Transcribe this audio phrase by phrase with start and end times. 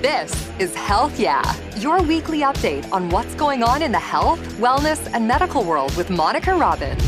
[0.00, 1.42] This is Health Yeah,
[1.74, 6.08] your weekly update on what's going on in the health, wellness, and medical world with
[6.08, 7.02] Monica Robbins.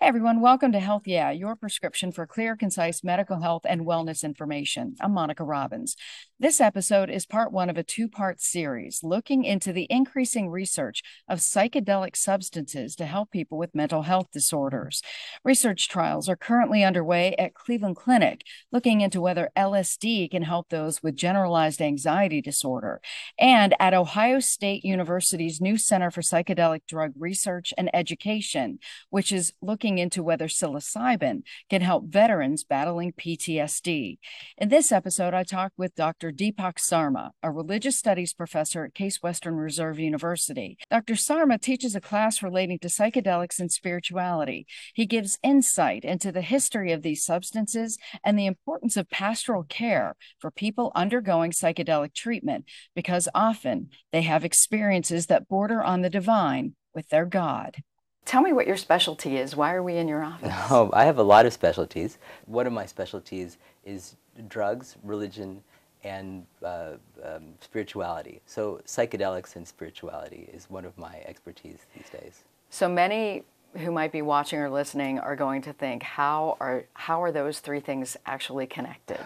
[0.00, 4.24] Hey everyone, welcome to Health Yeah, your prescription for clear, concise medical health and wellness
[4.24, 4.96] information.
[5.00, 5.94] I'm Monica Robbins.
[6.42, 11.02] This episode is part one of a two part series looking into the increasing research
[11.28, 15.02] of psychedelic substances to help people with mental health disorders.
[15.44, 18.42] Research trials are currently underway at Cleveland Clinic
[18.72, 23.02] looking into whether LSD can help those with generalized anxiety disorder.
[23.38, 28.78] And at Ohio State University's new Center for Psychedelic Drug Research and Education,
[29.10, 34.16] which is looking into whether psilocybin can help veterans battling PTSD.
[34.56, 36.29] In this episode, I talked with Dr.
[36.30, 40.78] Deepak Sarma, a religious studies professor at Case Western Reserve University.
[40.90, 41.16] Dr.
[41.16, 44.66] Sarma teaches a class relating to psychedelics and spirituality.
[44.94, 50.16] He gives insight into the history of these substances and the importance of pastoral care
[50.38, 56.74] for people undergoing psychedelic treatment because often they have experiences that border on the divine
[56.94, 57.82] with their God.
[58.24, 59.56] Tell me what your specialty is.
[59.56, 60.52] Why are we in your office?
[60.70, 62.18] Oh, I have a lot of specialties.
[62.46, 64.16] One of my specialties is
[64.48, 65.62] drugs, religion,
[66.04, 66.92] and uh,
[67.24, 68.40] um, spirituality.
[68.46, 72.44] So psychedelics and spirituality is one of my expertise these days.
[72.70, 73.44] So many
[73.76, 77.60] who might be watching or listening are going to think, how are, how are those
[77.60, 79.20] three things actually connected?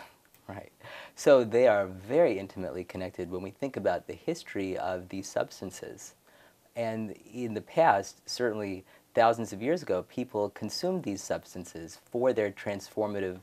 [0.47, 0.73] Right.
[1.15, 6.15] So they are very intimately connected when we think about the history of these substances.
[6.77, 12.51] And in the past, certainly thousands of years ago, people consumed these substances for their
[12.51, 13.39] transformative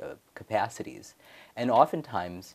[0.00, 1.14] uh, capacities.
[1.58, 2.54] And oftentimes,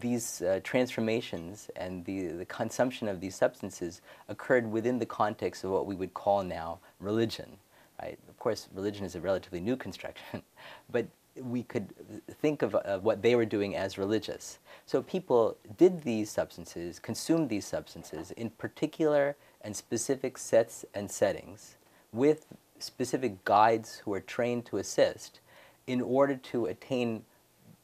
[0.00, 5.70] these uh, transformations and the, the consumption of these substances occurred within the context of
[5.70, 7.58] what we would call now religion.
[8.02, 8.18] Right?
[8.28, 10.42] Of course, religion is a relatively new construction,
[10.90, 11.06] but
[11.40, 11.94] we could
[12.42, 14.58] think of uh, what they were doing as religious.
[14.84, 21.76] So people did these substances, consumed these substances in particular and specific sets and settings
[22.12, 22.46] with
[22.80, 25.38] specific guides who are trained to assist
[25.86, 27.22] in order to attain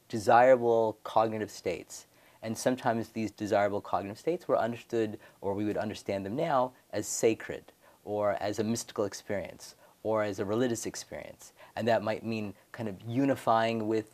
[0.07, 2.05] desirable cognitive states.
[2.41, 7.07] And sometimes these desirable cognitive states were understood, or we would understand them now, as
[7.07, 7.73] sacred,
[8.05, 11.53] or as a mystical experience, or as a religious experience.
[11.75, 14.13] And that might mean kind of unifying with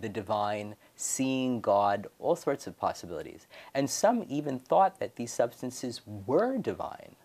[0.00, 3.46] the divine, seeing God, all sorts of possibilities.
[3.74, 7.16] And some even thought that these substances were divine,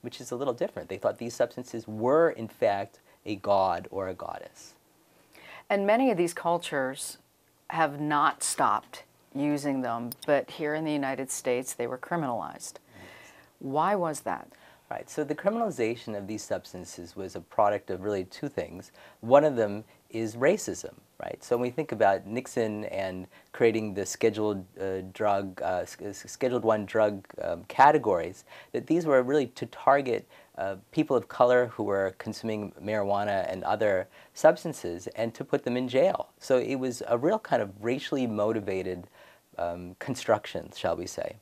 [0.00, 0.88] which is a little different.
[0.88, 4.74] They thought these substances were, in fact, a god or a goddess.
[5.68, 7.18] And many of these cultures
[7.70, 9.04] have not stopped
[9.34, 12.74] using them, but here in the United States they were criminalized.
[13.58, 14.48] Why was that?
[14.90, 18.92] Right, so the criminalization of these substances was a product of really two things.
[19.20, 21.42] One of them is racism, right?
[21.42, 26.84] So when we think about Nixon and creating the scheduled uh, drug, uh, scheduled one
[26.84, 32.14] drug um, categories, that these were really to target uh, people of color who were
[32.18, 36.28] consuming marijuana and other substances and to put them in jail.
[36.38, 39.08] So it was a real kind of racially motivated
[39.58, 41.36] um, construction, shall we say.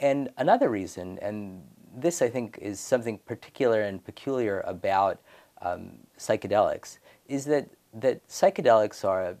[0.00, 1.62] And another reason, and
[1.94, 5.20] this I think is something particular and peculiar about
[5.62, 6.98] um, psychedelics,
[7.28, 9.36] is that, that psychedelics are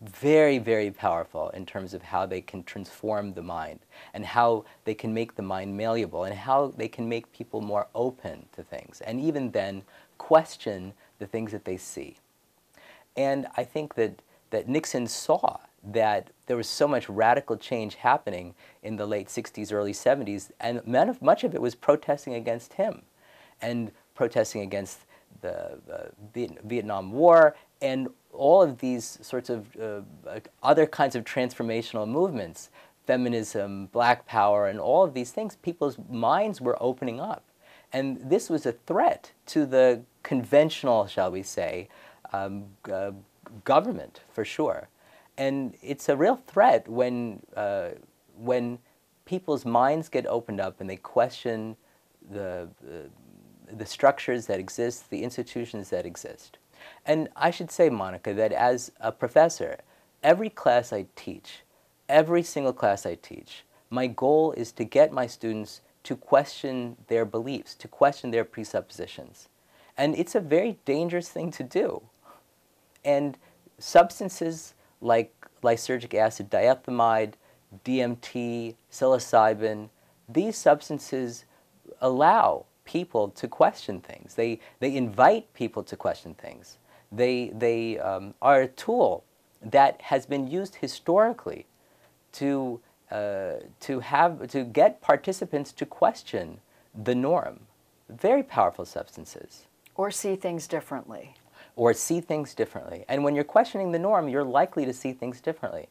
[0.00, 3.80] very, very powerful in terms of how they can transform the mind
[4.14, 7.86] and how they can make the mind malleable and how they can make people more
[7.94, 9.82] open to things and even then
[10.16, 12.16] question the things that they see.
[13.16, 18.54] And I think that, that Nixon saw that there was so much radical change happening
[18.82, 20.80] in the late 60s, early 70s, and
[21.20, 23.02] much of it was protesting against him
[23.60, 25.00] and protesting against
[25.40, 26.08] the uh,
[26.64, 28.08] Vietnam War and
[28.40, 30.00] all of these sorts of uh,
[30.62, 32.70] other kinds of transformational movements,
[33.06, 37.44] feminism, black power, and all of these things, people's minds were opening up.
[37.92, 41.88] And this was a threat to the conventional, shall we say,
[42.32, 43.10] um, uh,
[43.64, 44.88] government, for sure.
[45.36, 47.90] And it's a real threat when, uh,
[48.38, 48.78] when
[49.26, 51.76] people's minds get opened up and they question
[52.30, 52.68] the,
[53.70, 56.58] the structures that exist, the institutions that exist.
[57.04, 59.78] And I should say, Monica, that as a professor,
[60.22, 61.62] every class I teach,
[62.08, 67.24] every single class I teach, my goal is to get my students to question their
[67.24, 69.48] beliefs, to question their presuppositions.
[69.96, 72.02] And it's a very dangerous thing to do.
[73.04, 73.36] And
[73.78, 77.34] substances like lysergic acid diethylamide,
[77.84, 79.90] DMT, psilocybin,
[80.28, 81.44] these substances
[82.00, 84.34] allow people to question things.
[84.34, 86.76] They, they invite people to question things.
[87.12, 89.22] They, they um, are a tool
[89.62, 91.66] that has been used historically
[92.32, 92.80] to,
[93.12, 96.58] uh, to, have, to get participants to question
[97.04, 97.60] the norm.
[98.08, 99.66] Very powerful substances.
[99.94, 101.34] Or see things differently.
[101.76, 103.04] Or see things differently.
[103.08, 105.86] And when you're questioning the norm, you're likely to see things differently.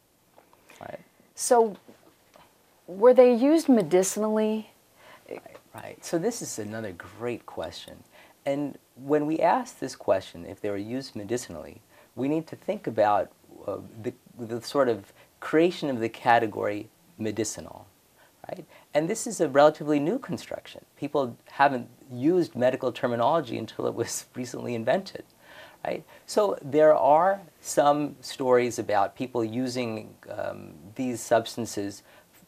[0.81, 0.99] Right?
[1.33, 1.77] So,
[2.87, 4.71] were they used medicinally?
[5.81, 6.03] Right.
[6.03, 8.03] So, this is another great question.
[8.45, 11.81] And when we ask this question, if they were used medicinally,
[12.15, 13.31] we need to think about
[13.65, 17.87] uh, the, the sort of creation of the category medicinal.
[18.47, 18.65] Right?
[18.93, 20.83] And this is a relatively new construction.
[20.97, 25.23] People haven't used medical terminology until it was recently invented.
[25.85, 26.03] Right?
[26.25, 32.03] So there are some stories about people using um, these substances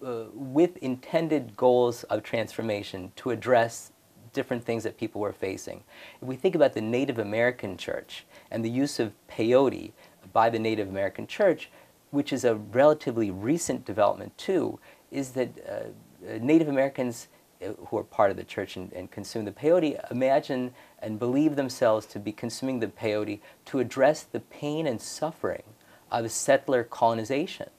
[0.05, 3.91] uh, with intended goals of transformation to address
[4.33, 5.83] different things that people were facing.
[6.21, 9.91] If we think about the Native American church and the use of peyote
[10.31, 11.69] by the Native American church,
[12.11, 14.79] which is a relatively recent development too,
[15.11, 17.27] is that uh, Native Americans
[17.61, 21.55] uh, who are part of the church and, and, consume the peyote imagine and believe
[21.55, 25.63] themselves to be consuming the peyote to address the pain and suffering
[26.11, 27.69] of settler colonization,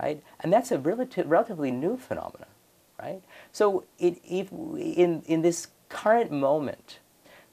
[0.00, 0.22] right?
[0.40, 2.48] And that's a relative, relatively new phenomenon,
[3.00, 3.22] right?
[3.52, 6.98] So it, if, in, in this current moment,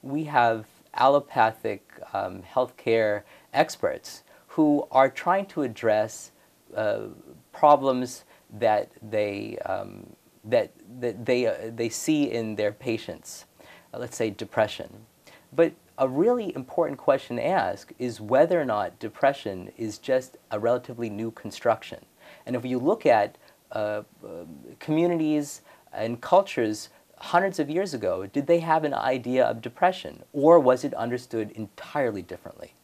[0.02, 6.30] we have allopathic um, healthcare experts who are trying to address
[6.76, 7.06] uh,
[7.52, 10.14] problems that they, um,
[10.44, 13.46] that, that they, uh, they see in their patients,
[13.92, 15.06] uh, let's say depression.
[15.52, 20.58] But a really important question to ask is whether or not depression is just a
[20.58, 22.04] relatively new construction.
[22.46, 23.36] And if you look at
[23.72, 24.48] uh, um,
[24.78, 25.62] communities
[25.92, 30.84] and cultures hundreds of years ago, did they have an idea of depression or was
[30.84, 32.74] it understood entirely differently?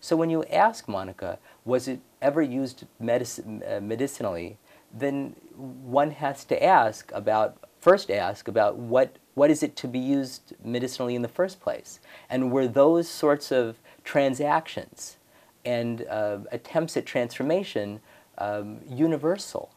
[0.00, 4.58] So when you ask Monica, was it ever used uh, medicinally,
[4.92, 9.98] then one has to ask about, first ask about what, what is it to be
[9.98, 12.00] used medicinally in the first place?
[12.28, 15.16] And were those sorts of transactions
[15.64, 18.00] and uh, attempts at transformation
[18.38, 19.70] um, universal?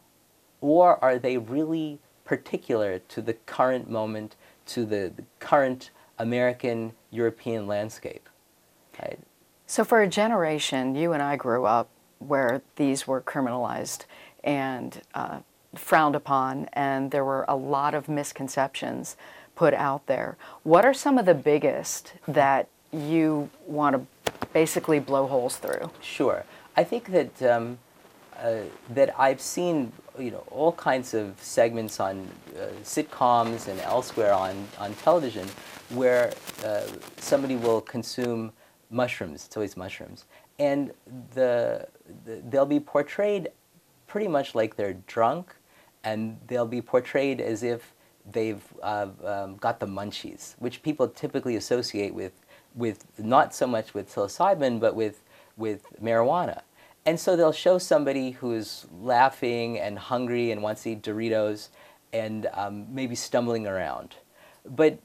[0.62, 4.36] Or are they really particular to the current moment,
[4.68, 5.90] to the, the current
[6.20, 8.30] American European landscape.
[9.02, 9.18] Right?
[9.66, 11.90] So, for a generation, you and I grew up
[12.20, 14.06] where these were criminalized
[14.44, 15.40] and uh,
[15.74, 19.18] frowned upon, and there were a lot of misconceptions
[19.56, 20.38] put out there.
[20.62, 25.90] What are some of the biggest that you want to basically blow holes through?
[26.00, 26.44] Sure.
[26.78, 27.80] I think that um,
[28.42, 34.34] uh, that I've seen you know all kinds of segments on uh, sitcoms and elsewhere
[34.34, 35.48] on on television
[35.90, 36.34] where
[36.64, 36.84] uh,
[37.18, 38.52] somebody will consume
[38.90, 39.46] mushrooms.
[39.46, 40.26] It's always mushrooms,
[40.58, 40.92] and
[41.34, 41.88] the,
[42.26, 43.50] the, they'll be portrayed
[44.08, 45.56] pretty much like they're drunk,
[46.04, 47.94] and they'll be portrayed as if
[48.32, 52.34] they've uh, um, got the munchies, which people typically associate with
[52.76, 55.22] with not so much with psilocybin, but with
[55.58, 56.62] with marijuana.
[57.10, 61.70] And so they'll show somebody who's laughing and hungry and wants to eat Doritos
[62.14, 64.18] and um, maybe stumbling around.
[64.64, 65.00] But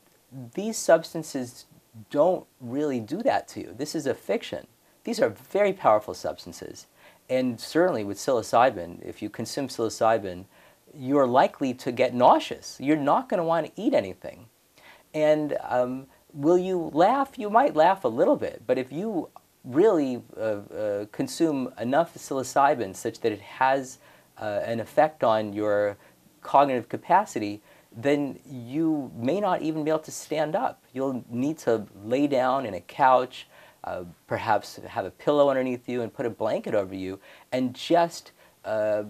[0.52, 1.64] these substances
[2.10, 3.74] don't really do that to you.
[3.74, 4.66] This is a fiction.
[5.04, 6.88] These are very powerful substances.
[7.30, 10.44] And certainly with psilocybin, if you consume psilocybin,
[10.94, 12.76] you're likely to get nauseous.
[12.78, 14.48] You're not going to want to eat anything.
[15.14, 17.38] And um, will you laugh?
[17.38, 19.30] You might laugh a little bit, but if you
[19.64, 23.98] really uh, uh, consume enough psilocybin such that it has
[24.38, 25.96] uh, an effect on your
[26.42, 27.62] cognitive capacity,
[27.96, 30.82] then you may not even be able to stand up.
[30.92, 33.46] You'll need to lay down in a couch,
[33.84, 37.20] uh, perhaps have a pillow underneath you and put a blanket over you,
[37.52, 38.32] and just
[38.64, 39.04] uh,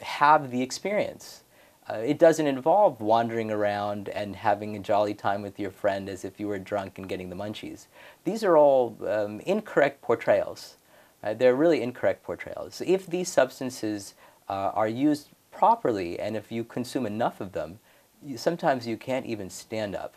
[0.00, 1.41] have the experience.
[1.90, 6.24] Uh, it doesn't involve wandering around and having a jolly time with your friend as
[6.24, 7.86] if you were drunk and getting the munchies.
[8.24, 10.76] These are all um, incorrect portrayals.
[11.24, 12.80] Uh, they're really incorrect portrayals.
[12.84, 14.14] If these substances
[14.48, 17.80] uh, are used properly and if you consume enough of them,
[18.24, 20.14] you, sometimes you can't even stand up,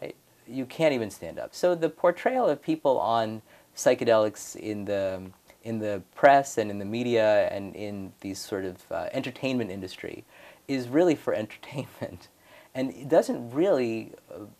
[0.00, 0.16] right?
[0.46, 1.54] You can't even stand up.
[1.54, 3.42] So the portrayal of people on
[3.76, 5.22] psychedelics in the
[5.62, 10.24] in the press and in the media and in these sort of uh, entertainment industry
[10.70, 12.28] is really for entertainment.
[12.74, 14.12] And it doesn't really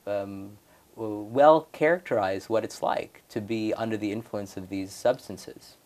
[0.07, 0.59] uh, um,
[0.97, 5.77] well characterize what it's like to be under the influence of these substances.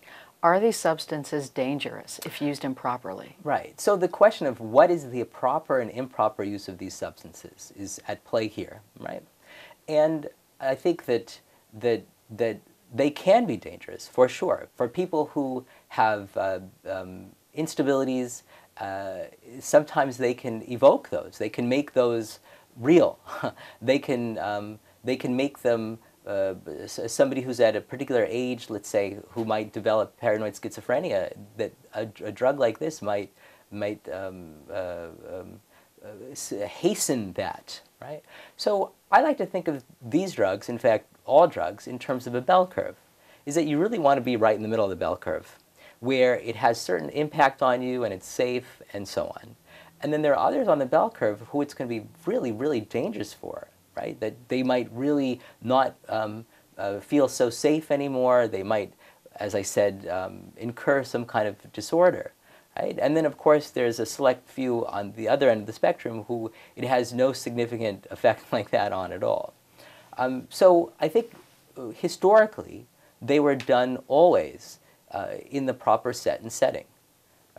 [0.43, 3.37] Are these substances dangerous if used improperly?
[3.43, 3.81] Right.
[3.81, 8.01] So the question of what is the proper and improper use of these substances is
[8.09, 9.23] at play here, right?
[9.89, 10.29] And
[10.61, 11.41] I think that
[11.73, 12.61] that that
[12.93, 17.27] they can be dangerous for sure for people who have uh, um,
[17.57, 18.43] instabilities
[18.79, 19.25] uh,
[19.61, 21.39] sometimes they can evoke those.
[21.39, 22.41] They can make those
[22.77, 23.19] real.
[23.83, 26.55] they can um, they can make them uh,
[26.87, 31.33] somebody who's at a particular age, let's say, who might develop paranoid schizophrenia.
[31.57, 33.33] That a, a drug like this might
[33.71, 35.61] might um, uh, um,
[36.05, 38.23] uh, hasten that, right?
[38.57, 42.35] So I like to think of these drugs, in fact, all drugs, in terms of
[42.35, 42.97] a bell curve.
[43.47, 45.59] Is that you really want to be right in the middle of the bell curve,
[46.05, 49.57] where it has certain impact on you and it's safe and so on.
[50.03, 52.53] And then there are others on the bell curve who it's going to be really,
[52.53, 54.21] really dangerous for, right?
[54.21, 56.45] That they might really not um,
[56.77, 58.47] uh, feel so safe anymore.
[58.47, 58.93] They might,
[59.37, 62.33] as I said, um, incur some kind of disorder.
[62.79, 62.99] Right?
[63.01, 66.25] And then, of course, there's a select few on the other end of the spectrum
[66.25, 69.55] who it has no significant effect like that on at all.
[70.19, 71.33] Um, so I think
[71.79, 72.87] uh, historically,
[73.23, 74.81] they were done always
[75.15, 76.85] uh, in the proper set and setting,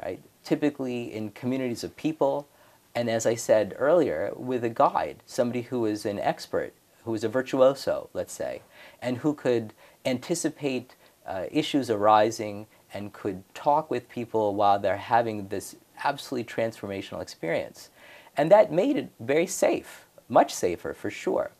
[0.03, 0.21] right?
[0.43, 2.47] Typically in communities of people,
[2.93, 6.73] and as I said earlier, with a guide, somebody who is an expert,
[7.05, 8.61] who is a virtuoso, let's say,
[9.01, 9.73] and who could
[10.05, 10.95] anticipate
[11.25, 17.89] uh, issues arising and could talk with people while they're having this absolutely transformational experience.
[18.37, 21.51] And that made it very safe, much safer for sure.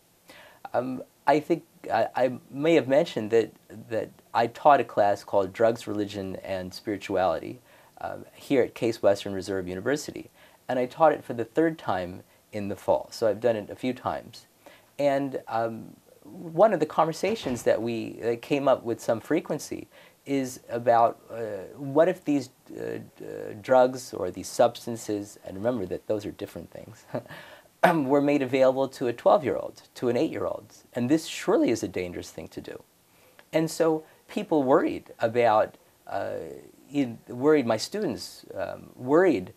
[0.74, 3.52] Um, I think I, I, may have mentioned that,
[3.90, 7.62] that I taught a class called Drugs, Religion, and Spirituality
[8.02, 10.30] um, here at Case Western Reserve University.
[10.68, 13.10] And I taught it for the third time in the fall.
[13.12, 14.48] So I've done it a few times.
[14.98, 19.88] And um, one of the conversations that we that came up with some frequency
[20.26, 22.98] is about uh, what if these uh,
[23.62, 27.06] drugs or these substances, and remember that those are different things,
[28.06, 30.74] were made available to a 12-year-old, to an 8-year-old.
[30.94, 32.84] And this surely is a dangerous thing to do.
[33.54, 35.78] And so people worried about,
[36.08, 36.36] uh,
[37.28, 39.54] worried, my students um, worried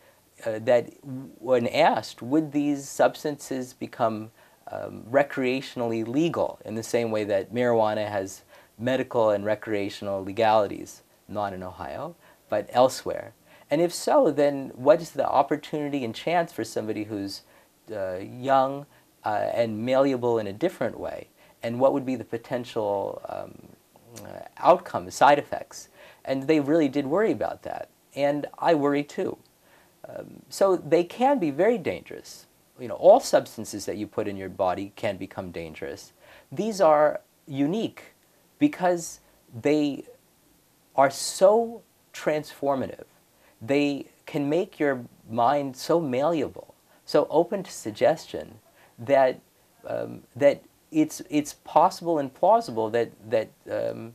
[0.46, 4.30] uh, that when asked, would these substances become
[4.70, 8.42] um, recreationally legal in the same way that marijuana has
[8.78, 12.14] medical and recreational legalities, not in Ohio,
[12.48, 13.32] but elsewhere?
[13.70, 17.42] And if so, then what is the opportunity and chance for somebody who's
[17.90, 18.86] young
[19.24, 21.28] uh, and malleable in a different way?
[21.62, 25.88] And what would be the potential um, uh, outcomes, side effects?
[26.24, 27.88] And they really did worry about that.
[28.14, 29.38] And I worry too.
[30.08, 32.46] Um, so they can be very dangerous.
[32.78, 36.12] You know, all substances that you put in your body can become dangerous.
[36.52, 38.14] These are unique
[38.58, 39.20] because
[39.62, 40.04] they
[40.94, 43.04] are so transformative.
[43.60, 46.67] They can make your mind so malleable,
[47.08, 48.58] so open to suggestion
[48.98, 49.40] that
[49.86, 50.62] um, that
[50.92, 54.14] it's it's possible and plausible that that um,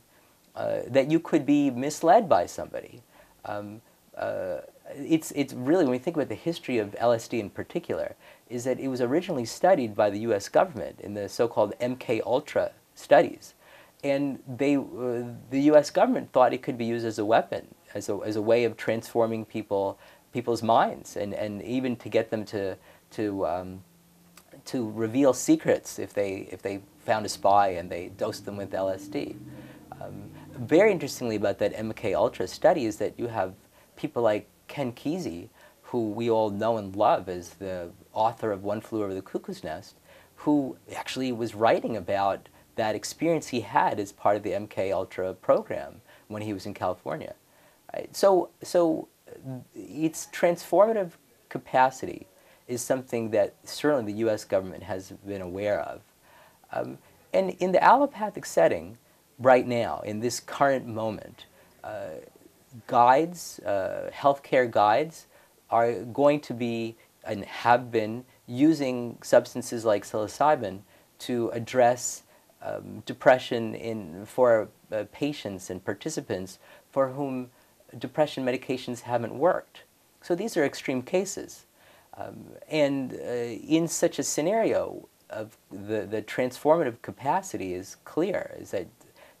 [0.54, 3.02] uh, that you could be misled by somebody.
[3.46, 3.82] Um,
[4.16, 4.58] uh,
[4.94, 8.14] it's it's really when we think about the history of LSD in particular,
[8.48, 10.48] is that it was originally studied by the U.S.
[10.48, 13.54] government in the so-called MK Ultra studies
[14.04, 15.90] and they, uh, the U.S.
[15.90, 18.76] government thought it could be used as a weapon, as a, as a way of
[18.76, 19.98] transforming people,
[20.34, 22.76] people's minds, and, and even to get them to,
[23.12, 23.84] to, um,
[24.64, 28.72] to reveal secrets if they, if they found a spy and they dosed them with
[28.72, 29.36] LSD.
[30.02, 33.54] Um, very interestingly about that MK Ultra study is that you have
[33.94, 35.50] people like Ken Kesey,
[35.82, 39.62] who we all know and love as the author of One Flew Over the Cuckoo's
[39.62, 39.94] Nest,
[40.38, 45.32] who actually was writing about that experience he had as part of the MK Ultra
[45.32, 47.34] program when he was in California.
[47.94, 48.14] Right?
[48.16, 49.06] So, so
[49.74, 51.12] its transformative
[51.48, 52.26] capacity
[52.66, 54.44] is something that certainly the U.S.
[54.44, 56.00] government has been aware of.
[56.72, 56.98] Um,
[57.32, 58.96] and in the allopathic setting,
[59.38, 61.46] right now, in this current moment,
[61.82, 62.20] uh,
[62.86, 65.26] guides, uh, healthcare guides,
[65.70, 70.80] are going to be and have been using substances like psilocybin
[71.18, 72.22] to address
[72.62, 76.58] um, depression in, for uh, patients and participants
[76.90, 77.50] for whom
[77.98, 79.82] depression medications haven't worked.
[80.22, 81.66] So these are extreme cases.
[82.16, 88.70] Um, and uh, in such a scenario, of the, the transformative capacity is clear, is
[88.70, 88.86] that,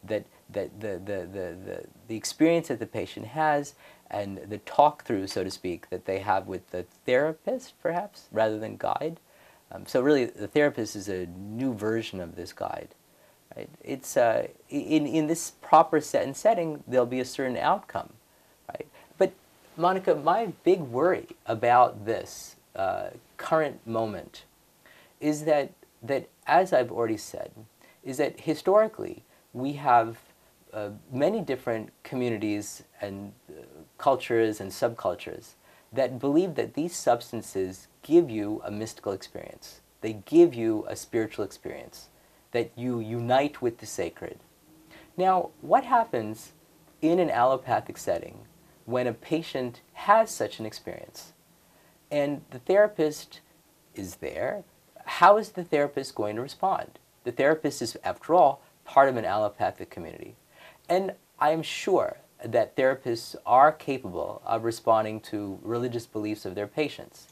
[0.02, 3.74] that, that the, the, the, the, the experience that the patient has
[4.10, 8.58] and the talk through, so to speak, that they have with the therapist, perhaps, rather
[8.58, 9.18] than guide.
[9.72, 12.88] Um, so really, the therapist is a new version of this guide.
[13.56, 13.68] Right?
[13.82, 18.10] It's, uh, in, in this proper set and setting, there'll be a certain outcome.
[19.76, 24.44] Monica, my big worry about this uh, current moment
[25.20, 27.50] is that, that, as I've already said,
[28.04, 30.18] is that historically we have
[30.72, 33.62] uh, many different communities and uh,
[33.98, 35.54] cultures and subcultures
[35.92, 39.80] that believe that these substances give you a mystical experience.
[40.02, 42.10] They give you a spiritual experience,
[42.52, 44.38] that you unite with the sacred.
[45.16, 46.52] Now, what happens
[47.02, 48.40] in an allopathic setting
[48.86, 51.32] when a patient has such an experience?
[52.10, 53.40] And the therapist
[53.94, 54.64] is there.
[55.04, 56.98] How is the therapist going to respond?
[57.24, 60.36] The therapist is, after all, part of an allopathic community.
[60.88, 67.28] And I'm sure that therapists are capable of responding to religious beliefs of their patients.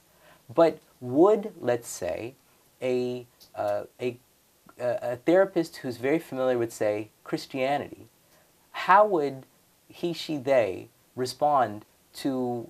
[0.52, 2.35] But would, let's say,
[2.80, 4.18] a, uh, a,
[4.78, 8.06] a therapist who's very familiar with, say, Christianity,
[8.73, 9.44] how would
[9.88, 12.69] he, she, they respond to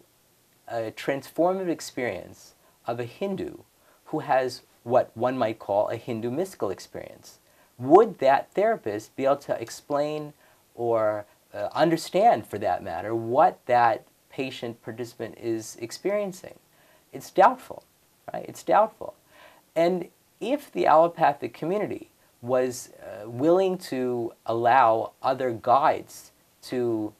[0.68, 2.54] a transformative experience
[2.86, 3.58] of a Hindu
[4.06, 7.38] who has what one might call a Hindu mystical experience?
[7.78, 10.32] Would that therapist be able to explain
[10.74, 16.58] or uh, understand, for that matter, what that patient participant is experiencing?
[17.12, 17.84] It's doubtful,
[18.32, 18.44] right?
[18.48, 19.14] It's doubtful.
[19.76, 20.08] And
[20.40, 26.32] if the allopathic community was uh, willing to allow other guides
[26.62, 27.12] to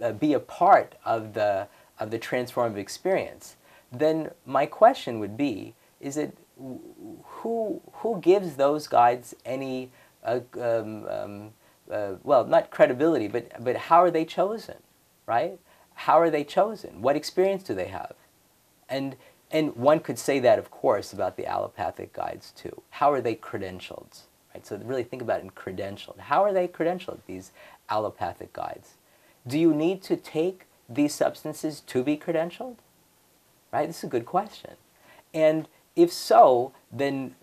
[0.00, 1.68] uh, be a part of the,
[1.98, 3.56] of the transformative experience,
[3.92, 9.90] then my question would be, is it who, who gives those guides any,
[10.24, 11.50] uh, um, um,
[11.90, 14.76] uh, well, not credibility, but, but how are they chosen,
[15.26, 15.58] right?
[15.94, 17.02] How are they chosen?
[17.02, 18.14] What experience do they have?
[18.88, 19.16] And,
[19.50, 22.82] and one could say that, of course, about the allopathic guides too.
[22.90, 24.20] How are they credentialed?
[24.54, 24.66] Right?
[24.66, 26.18] So really think about it in credentialed.
[26.18, 27.52] How are they credentialed, these
[27.88, 28.94] allopathic guides?
[29.46, 32.76] Do you need to take these substances to be credentialed?
[33.72, 33.86] Right?
[33.86, 34.72] This is a good question.
[35.32, 37.34] And if so, then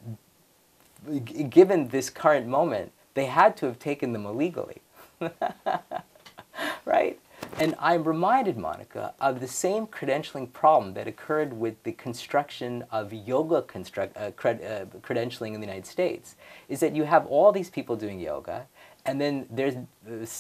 [1.50, 4.82] given this current moment, they had to have taken them illegally.
[6.86, 7.20] right?
[7.60, 13.12] And I'm reminded, Monica, of the same credentialing problem that occurred with the construction of
[13.14, 16.36] yoga construct, uh, cred, uh, credentialing in the United States.
[16.70, 18.68] Is that you have all these people doing yoga,
[19.08, 19.76] and then there's,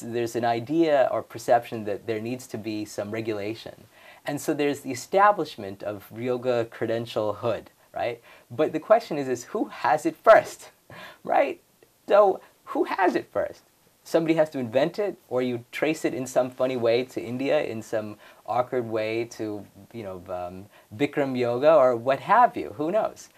[0.02, 3.86] there's an idea or perception that there needs to be some regulation.
[4.26, 8.22] And so there's the establishment of yoga credentialhood, right?
[8.52, 10.72] But the question is, is who has it first,
[11.24, 11.62] right?
[12.10, 13.64] So who has it first?
[14.04, 17.62] Somebody has to invent it, or you trace it in some funny way to India,
[17.64, 22.74] in some awkward way to, you know, um, yoga, or what have you.
[22.78, 23.30] Who knows?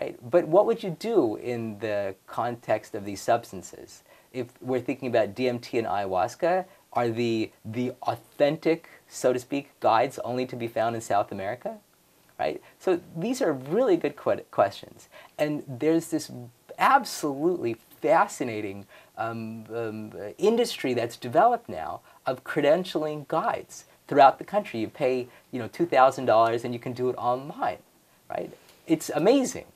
[0.00, 0.16] Right?
[0.30, 4.04] But what would you do in the context of these substances?
[4.32, 10.18] If we're thinking about DMT and ayahuasca, are the, the authentic, so to speak, guides
[10.20, 11.78] only to be found in South America?
[12.38, 12.60] Right?
[12.78, 15.08] So these are really good questions.
[15.38, 16.30] And there's this
[16.78, 24.80] absolutely fascinating um, um, industry that's developed now of credentialing guides throughout the country.
[24.80, 27.78] You pay, you know, $2,000 and you can do it online,
[28.28, 28.50] right?
[28.86, 29.66] It's amazing,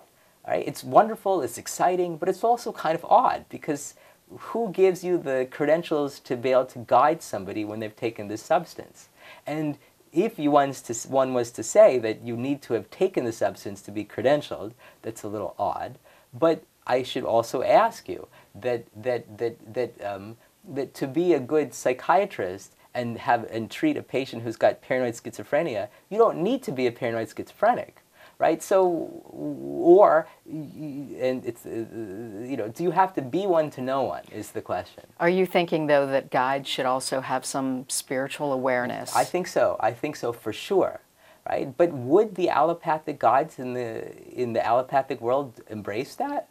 [0.46, 0.66] right?
[0.66, 3.94] It's wonderful, it's exciting, but it's also kind of odd because
[4.30, 8.42] who gives you the credentials to be able to guide somebody when they've taken this
[8.42, 9.08] substance?
[9.46, 9.78] And
[10.12, 13.82] if you to, one was to say that you need to have taken the substance
[13.82, 15.98] to be credentialed, that's a little odd.
[16.32, 20.36] But I should also ask you that, that, that, that, um,
[20.68, 25.14] that to be a good psychiatrist and, have, and treat a patient who's got paranoid
[25.14, 28.02] schizophrenia, you don't need to be a paranoid schizophrenic
[28.38, 28.62] right?
[28.62, 34.02] So, or, and it's, uh, you know, do you have to be one to know
[34.02, 35.04] one is the question.
[35.18, 39.16] Are you thinking, though, that guides should also have some spiritual awareness?
[39.16, 39.76] I think so.
[39.80, 41.00] I think so for sure,
[41.48, 41.74] right?
[41.76, 46.48] But would the allopathic guides in the, in the allopathic world embrace that?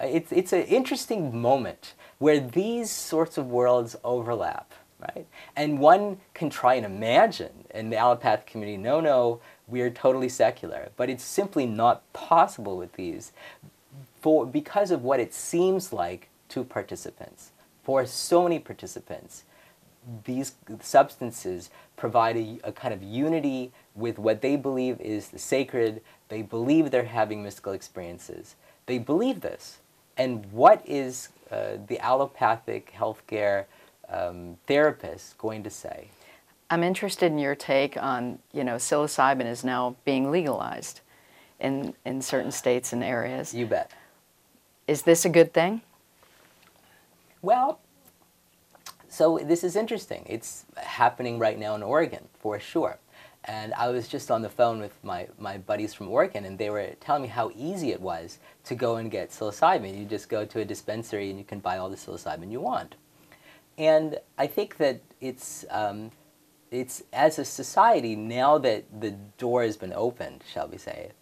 [0.00, 5.26] It's, it's an interesting moment where these sorts of worlds overlap, right?
[5.54, 9.40] And one can try and imagine in the allopathic community, no, no,
[9.72, 10.90] we are totally secular.
[10.96, 13.32] But it's simply not possible with these
[14.20, 17.50] for, because of what it seems like to participants.
[17.82, 19.44] For so many participants,
[20.24, 26.02] these substances provide a, a, kind of unity with what they believe is the sacred.
[26.28, 28.54] They believe they're having mystical experiences.
[28.86, 29.78] They believe this.
[30.16, 33.64] And what is uh, the allopathic healthcare
[34.08, 36.08] um, therapist going to say?
[36.72, 41.02] I'm interested in your take on, you know, psilocybin is now being legalized
[41.60, 43.52] in, in certain states and areas.
[43.52, 43.90] You bet.
[44.88, 45.82] Is this a good thing?
[47.42, 47.78] Well,
[49.10, 50.24] so this is interesting.
[50.26, 52.98] It's happening right now in Oregon, for sure.
[53.44, 56.70] And I was just on the phone with my, my buddies from Oregon, and they
[56.70, 59.98] were telling me how easy it was to go and get psilocybin.
[59.98, 62.94] You just go to a dispensary and you can buy all the psilocybin you want.
[63.76, 66.12] And I think that it's, um,
[66.72, 71.12] it's as a society now that the door has been opened, shall we say,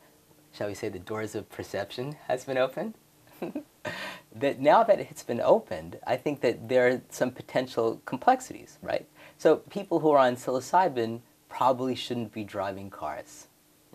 [0.52, 2.94] shall we say the doors of perception has been opened.
[4.34, 9.08] that now that it's been opened, I think that there are some potential complexities, right?
[9.38, 13.48] So people who are on psilocybin probably shouldn't be driving cars,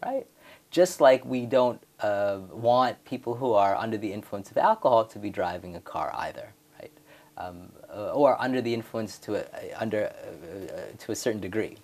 [0.03, 0.27] right?
[0.71, 5.19] Just like we don't uh, want people who are under the influence of alcohol to
[5.19, 6.53] be driving a car either?
[7.37, 11.75] Um, uh, or under the influence to a, under, uh, uh, to a certain degree,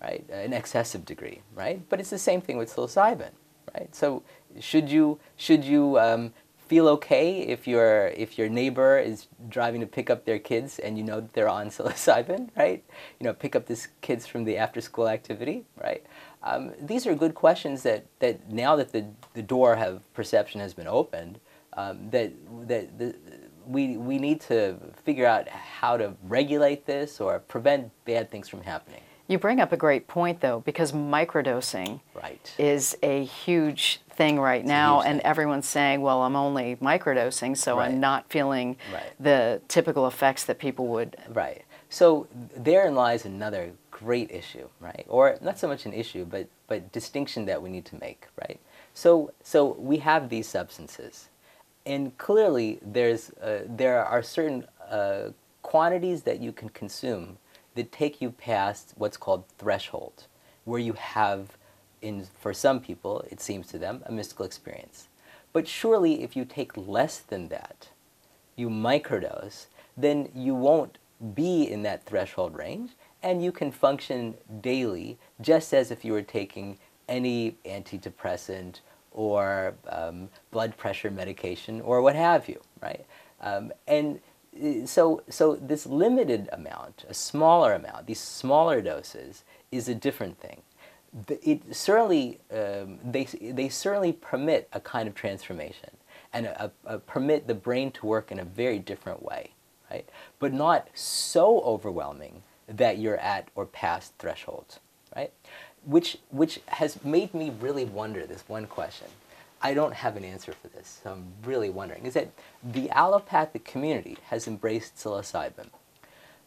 [0.00, 0.24] right?
[0.30, 1.86] An excessive degree, right?
[1.90, 3.32] But it's the same thing with psilocybin,
[3.74, 3.94] right?
[3.94, 4.22] So
[4.60, 6.32] should you, should you um,
[6.68, 10.98] feel okay if your if your neighbor is driving to pick up their kids and
[10.98, 12.84] you know that they're on psilocybin, right?
[13.18, 16.04] You know, pick up these kids from the after school activity, right?
[16.42, 20.72] Um, these are good questions that, that now that the, the door of perception has
[20.72, 21.40] been opened,
[21.72, 22.32] um, that
[22.68, 23.14] that the,
[23.68, 28.62] we we need to figure out how to regulate this or prevent bad things from
[28.62, 29.00] happening.
[29.28, 32.54] You bring up a great point, though, because microdosing right.
[32.56, 35.26] is a huge thing right it's now, and thing.
[35.26, 37.90] everyone's saying, "Well, I'm only microdosing, so right.
[37.90, 39.12] I'm not feeling right.
[39.20, 41.64] the typical effects that people would." Right.
[41.90, 42.26] So
[42.56, 45.04] therein lies another great issue, right?
[45.08, 48.58] Or not so much an issue, but but distinction that we need to make, right?
[48.94, 51.28] So so we have these substances,
[51.88, 55.30] and clearly there's uh, there are certain uh,
[55.62, 57.38] quantities that you can consume
[57.74, 60.26] that take you past what's called threshold,
[60.64, 61.56] where you have,
[62.02, 65.08] in, for some people, it seems to them, a mystical experience.
[65.52, 67.88] But surely if you take less than that,
[68.54, 70.98] you microdose, then you won't
[71.34, 72.90] be in that threshold range
[73.22, 78.80] and you can function daily just as if you were taking any antidepressant
[79.18, 83.04] or um, blood pressure medication or what have you, right?
[83.40, 84.20] Um, and
[84.84, 90.62] so, so this limited amount, a smaller amount, these smaller doses, is a different thing.
[91.42, 95.90] It certainly, um, they, they certainly permit a kind of transformation
[96.32, 99.50] and a, a permit the brain to work in a very different way,
[99.90, 100.08] right?
[100.38, 104.78] But not so overwhelming that you're at or past thresholds,
[105.16, 105.32] right?
[105.84, 109.08] Which, which has made me really wonder this one question.
[109.60, 112.30] I don't have an answer for this, so I'm really wondering, is that
[112.62, 115.68] the allopathic community has embraced psilocybin,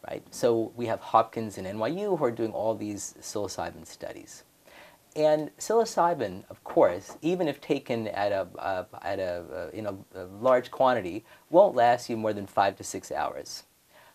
[0.07, 0.23] right?
[0.31, 4.43] So we have Hopkins and NYU who are doing all these psilocybin studies.
[5.15, 9.95] And psilocybin, of course, even if taken at a, uh, at a, uh, in a,
[10.15, 13.63] a, large quantity, won't last you more than five to six hours,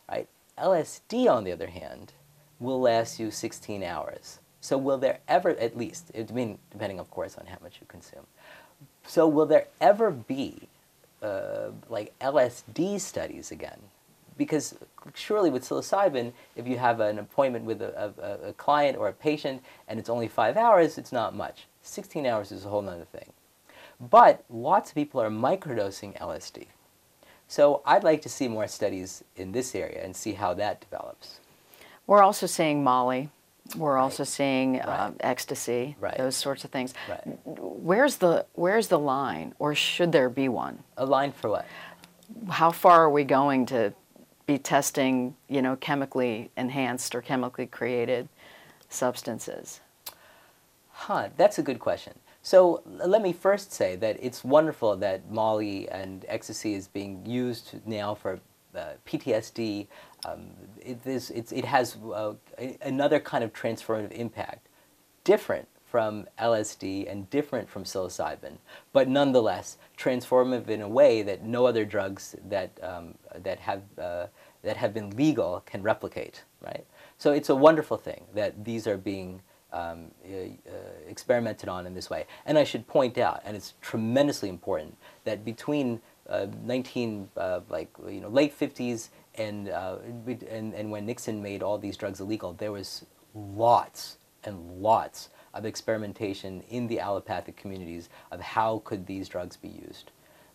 [0.09, 0.27] right?
[0.57, 2.15] LSD, on the other hand,
[2.59, 4.39] will last you 16 hours.
[4.67, 7.87] So will there ever, at least, I mean, depending, of course, on how much you
[7.87, 8.27] consume,
[9.07, 10.63] so will there ever be
[11.23, 13.79] uh, like LSD studies again?
[14.37, 14.75] Because
[15.15, 19.13] surely with psilocybin, if you have an appointment with a, a, a, client or a
[19.13, 21.69] patient and it's only five hours, it's not much.
[21.83, 23.33] 16 hours is a whole other thing.
[24.01, 26.67] But lots of people are microdosing LSD.
[27.47, 31.39] So I'd like to see more studies in this area and see how that develops.
[32.09, 33.31] We're also seeing Molly
[33.75, 34.03] we're right.
[34.03, 34.87] also seeing right.
[34.87, 36.17] uh, ecstasy, right.
[36.17, 36.95] those sorts of things.
[37.45, 40.85] Where's the where's the line, or should there be one?
[40.97, 41.67] A line for what?
[42.49, 43.93] How far are we going to
[44.47, 48.29] be testing, you know, chemically enhanced or chemically created
[48.89, 49.81] substances?
[50.91, 52.15] Huh, that's a good question.
[52.43, 57.75] So let me first say that it's wonderful that Molly and ecstasy is being used
[57.85, 58.39] now for
[58.75, 59.89] uh, PTSD,
[60.27, 62.35] um, it, is, it has uh,
[62.83, 64.69] another kind of transformative impact,
[65.25, 68.59] different from LSD and different from psilocybin,
[68.93, 74.27] but nonetheless transformative in a way that no other drugs that, um, that, have, uh,
[74.63, 76.85] that have been legal can replicate, right?
[77.19, 79.41] So it's a wonderful thing that these are being
[79.73, 80.49] um, uh,
[81.09, 82.27] experimented on in this way.
[82.45, 87.91] And I should point out, and it's tremendously important, that between uh, 19, uh, like,
[88.09, 89.97] you know, late 50s and, uh,
[90.51, 95.65] and, and when Nixon made all these drugs illegal, there was lots and lots of
[95.65, 100.11] experimentation in the allopathic communities of how could these drugs be used.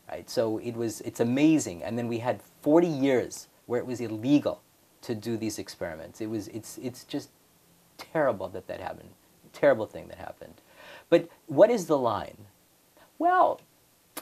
[0.10, 0.30] Right?
[0.30, 1.84] So it was, it's amazing.
[1.84, 4.62] And then we had 40 years where it was illegal
[5.02, 6.22] to do these experiments.
[6.22, 7.30] It was, it's, it's just
[7.98, 9.10] terrible that that happened.
[9.54, 10.56] Terrible thing that happened.
[11.10, 12.38] But what is the line?
[13.18, 13.62] Well,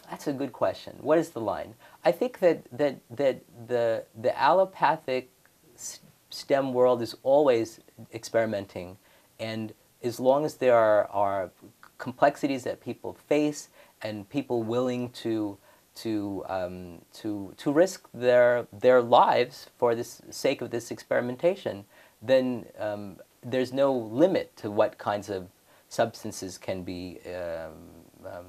[0.10, 0.98] that's a good question.
[1.02, 1.76] What is the line?
[2.04, 5.32] I think that, that, that the, the allopathic
[6.30, 7.80] STEM world is always
[8.14, 8.98] experimenting,
[9.40, 11.52] and as long as there are, are
[11.98, 13.70] complexities that people face
[14.02, 15.58] and people willing to,
[15.96, 21.84] to, um, to, to risk their, their lives for the sake of this experimentation,
[22.22, 25.48] then um, there's no limit to what kinds of
[25.90, 27.74] substances can be um,
[28.26, 28.46] um,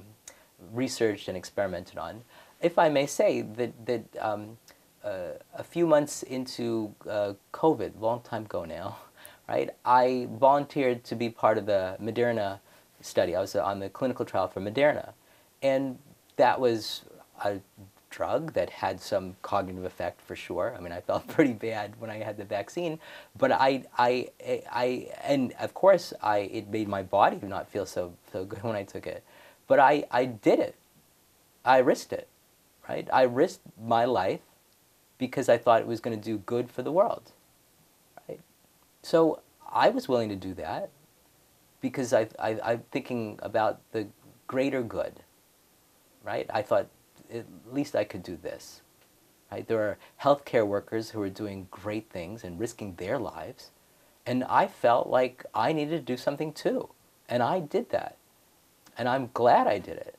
[0.71, 2.23] researched and experimented on.
[2.61, 4.57] If I may say that, that um,
[5.03, 8.97] uh, a few months into uh, COVID, long time ago now,
[9.49, 12.59] right, I volunteered to be part of the Moderna
[13.01, 13.35] study.
[13.35, 15.13] I was on the clinical trial for Moderna.
[15.61, 15.97] And
[16.37, 17.03] that was
[17.43, 17.59] a
[18.09, 20.75] drug that had some cognitive effect for sure.
[20.77, 22.99] I mean, I felt pretty bad when I had the vaccine,
[23.37, 24.29] but I, I,
[24.71, 28.75] I, and of course, I, it made my body not feel so, so good when
[28.75, 29.23] I took it.
[29.67, 30.75] But I, I did it.
[31.63, 32.27] I risked it,
[32.87, 33.07] right?
[33.11, 34.41] I risked my life
[35.17, 37.31] because I thought it was going to do good for the world,
[38.27, 38.39] right?
[39.03, 39.41] So
[39.71, 40.89] I was willing to do that
[41.79, 44.07] because I, I, I'm thinking about the
[44.47, 45.21] greater good,
[46.23, 46.45] right?
[46.53, 46.87] I thought
[47.33, 48.81] at least I could do this.
[49.51, 49.67] Right?
[49.67, 53.71] There are healthcare workers who are doing great things and risking their lives.
[54.25, 56.89] And I felt like I needed to do something too.
[57.27, 58.17] And I did that.
[58.97, 60.15] And I'm glad I did it.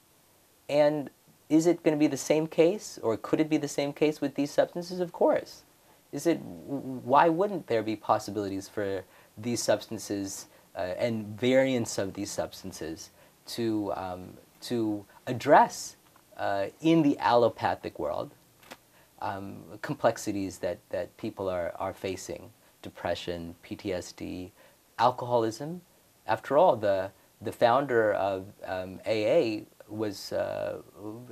[0.69, 1.11] And
[1.53, 4.23] is it going to be the same case or could it be the same case
[4.23, 5.01] with these substances?
[5.01, 5.65] Of course.
[6.11, 9.05] Is it, why wouldn't there be possibilities for
[9.37, 13.11] these substances uh, and variants of these substances
[13.49, 15.97] to, um, to address
[16.39, 18.31] uh, in the allopathic world
[19.21, 24.51] um, complexities that, that people are, are facing depression, PTSD,
[24.99, 25.83] alcoholism.
[26.27, 27.11] After all, the,
[27.43, 30.79] the founder of um, AA was, uh,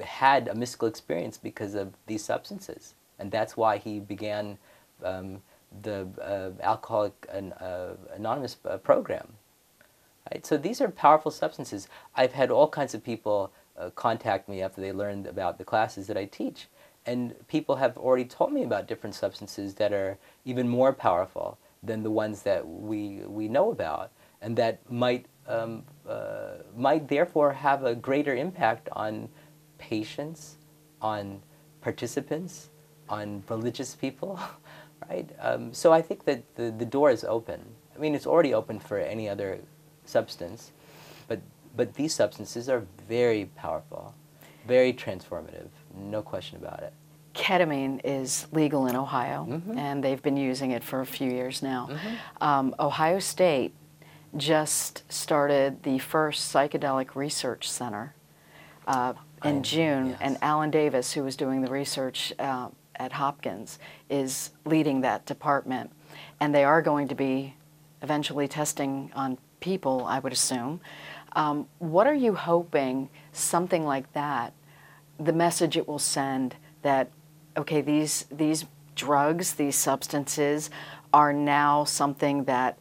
[0.03, 2.95] had a mystical experience because of these substances.
[3.19, 4.59] And that's why he began
[5.05, 5.43] um,
[5.83, 9.29] the uh, Alcoholic uh, Anonymous uh, program.
[10.31, 10.45] Right?
[10.45, 11.89] So these are powerful substances.
[12.15, 16.07] I've had all kinds of people uh, contact me after they learned about the classes
[16.09, 16.69] that I teach.
[17.07, 22.03] And people have already told me about different substances that are even more powerful than
[22.03, 27.85] the ones that we, we know about and that might, um, uh, might therefore have
[27.85, 29.29] a greater impact on
[29.79, 30.57] patients,
[31.01, 31.43] on
[31.81, 32.71] participants,
[33.09, 34.39] on religious people,
[35.09, 35.29] right?
[35.41, 37.61] Um, so I think that the, the door is open.
[37.95, 39.59] I mean, it's already open for any other
[40.05, 40.73] substance,
[41.29, 41.41] but
[41.77, 44.15] but these substances are very powerful,
[44.67, 46.93] very transformative, no question about it.
[47.35, 49.79] Ketamine is legal in Ohio, mm-hmm.
[49.79, 51.89] and they've been using it for a few years now.
[51.91, 52.43] Mm-hmm.
[52.43, 53.73] Um, Ohio State
[54.37, 58.15] just started the first psychedelic research center
[58.87, 59.15] uh,
[59.45, 60.19] in I, June, yes.
[60.21, 65.91] and Alan Davis, who was doing the research uh, at Hopkins, is leading that department.
[66.41, 67.55] And they are going to be
[68.03, 70.81] eventually testing on people, I would assume.
[71.33, 74.53] Um, what are you hoping something like that,
[75.19, 77.11] the message it will send that,
[77.57, 78.65] okay, these, these
[78.95, 80.71] drugs, these substances
[81.13, 82.79] are now something that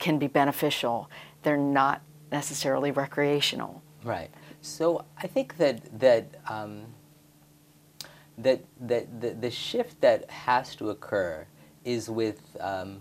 [0.00, 1.08] can be beneficial.
[1.42, 3.82] They're not necessarily recreational.
[4.02, 4.30] Right.
[4.60, 6.86] So I think that that um,
[8.38, 11.46] that that the, the shift that has to occur
[11.84, 13.00] is with um,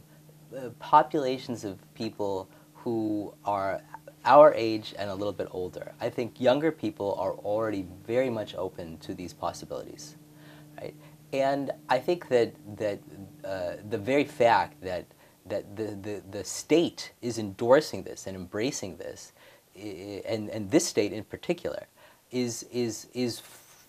[0.55, 3.81] uh, populations of people who are
[4.25, 5.93] our age and a little bit older.
[6.01, 10.17] I think younger people are already very much open to these possibilities,
[10.79, 10.95] right?
[11.31, 12.99] And I think that that
[13.45, 15.05] uh, the very fact that
[15.49, 19.33] that the, the, the state is endorsing this and embracing this,
[19.75, 21.88] and, and this state in particular,
[22.31, 23.41] is, is, is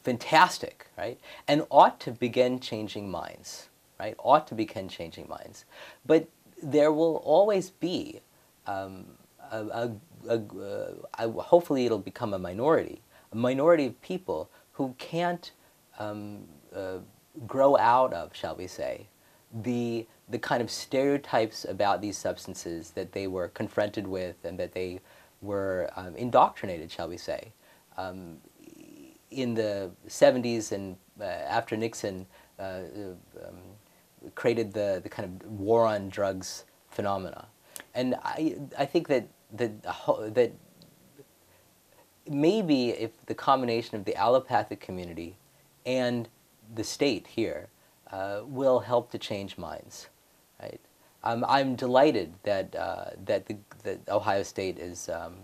[0.03, 1.19] fantastic, right?
[1.49, 3.69] And ought to begin changing minds,
[3.99, 4.15] right?
[4.19, 5.65] Ought to begin changing minds.
[6.07, 6.29] But
[6.63, 8.21] there will always be
[8.67, 9.07] um,
[9.51, 9.93] a, a
[10.29, 10.41] a,
[11.19, 13.01] uh, hopefully it'll become a minority,
[13.33, 15.53] a minority of people who can't
[15.99, 16.41] um,
[16.75, 16.99] uh,
[17.47, 19.07] grow out of, shall we say,
[19.53, 24.73] the the kind of stereotypes about these substances that they were confronted with and that
[24.73, 25.01] they
[25.43, 27.53] were um, indoctrinated, shall we say.
[27.97, 28.37] Um,
[29.31, 32.27] in the 70s and uh, after Nixon
[32.59, 37.47] uh, uh, um, created the, the kind of war on drugs phenomena.
[37.95, 40.53] And I, I think that that that
[42.29, 45.37] maybe if the combination of the allopathic community
[45.85, 46.29] and
[46.73, 47.69] the state here
[48.13, 50.09] uh, will help to change minds,
[50.61, 50.81] right?
[51.23, 55.09] Um, I'm delighted that uh, that the that Ohio State is.
[55.09, 55.35] Um,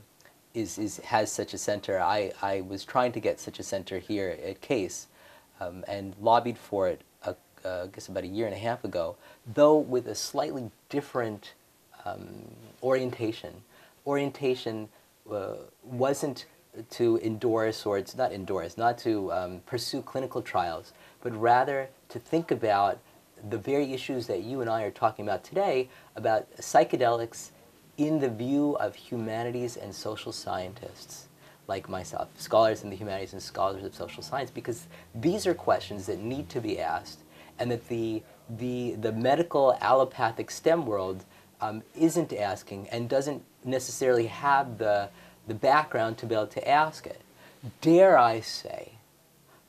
[0.54, 2.00] is, is, has such a center.
[2.00, 5.06] I, I was trying to get such a center here at Case
[5.60, 8.82] um, and lobbied for it, uh, uh, I guess about a year and a half
[8.82, 9.16] ago,
[9.52, 11.52] though with a slightly different
[12.06, 12.26] um,
[12.82, 13.52] orientation
[14.06, 14.88] orientation
[15.30, 16.46] uh, wasn't
[16.90, 22.18] to endorse, or it's not endorse, not to um, pursue clinical trials, but rather to
[22.18, 22.98] think about
[23.50, 27.50] the very issues that you and I are talking about today about psychedelics
[27.98, 31.28] in the view of humanities and social scientists
[31.68, 36.06] like myself, scholars in the humanities and scholars of social science, because these are questions
[36.06, 37.20] that need to be asked
[37.58, 38.22] and that the,
[38.58, 41.24] the, the medical allopathic STEM world
[41.60, 45.08] um, isn't asking and doesn't necessarily have the,
[45.46, 47.20] the background to be able to ask it.
[47.80, 48.92] Dare I say,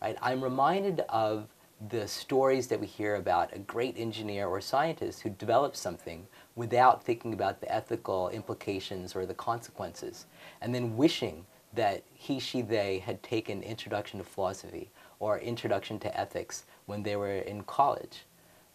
[0.01, 1.47] right, I'm reminded of
[1.89, 7.03] the stories that we hear about a great engineer or scientist who develops something without
[7.03, 10.25] thinking about the ethical implications or the consequences,
[10.59, 16.19] and then wishing that he, she, they had taken Introduction to Philosophy or Introduction to
[16.19, 18.25] Ethics when they were in college.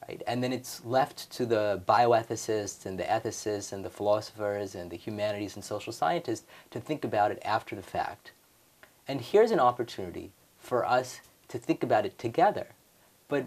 [0.08, 0.22] Right?
[0.26, 4.96] And then it's left to the bioethicists and the ethicists and the philosophers and the
[4.96, 8.32] humanities and social scientists to think about it after the fact.
[9.08, 12.68] And here's an opportunity for us to think about it together.
[13.32, 13.46] But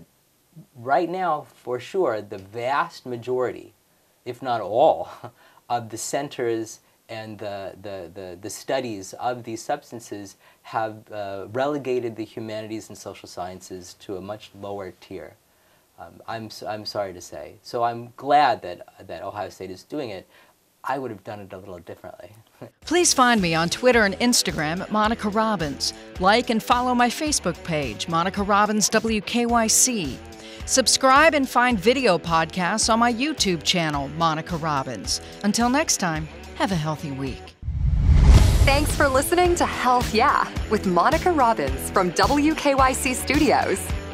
[0.73, 3.75] right now, for sure, the vast majority,
[4.25, 5.09] if not all,
[5.69, 12.15] of the centers and the, the, the, the, studies of these substances have uh, relegated
[12.15, 15.35] the humanities and social sciences to a much lower tier.
[15.99, 17.53] Um, I'm, I'm sorry to say.
[17.61, 20.27] So I'm glad that, that Ohio State is doing it.
[20.87, 22.31] I would have done it a little differently.
[22.81, 25.93] Please find me on Twitter and Instagram at Monica Robbins.
[26.19, 30.17] Like and follow my Facebook page, Monica Robbins WKYC.
[30.65, 35.21] Subscribe and find video podcasts on my YouTube channel, Monica Robbins.
[35.43, 37.55] Until next time, have a healthy week.
[38.65, 43.79] Thanks for listening to Health Yeah with Monica Robbins from WKYC Studios.